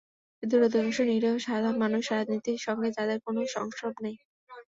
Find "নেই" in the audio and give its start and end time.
4.05-4.15